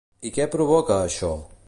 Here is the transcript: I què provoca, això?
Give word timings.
I 0.29 0.31
què 0.37 0.47
provoca, 0.55 0.99
això? 1.09 1.33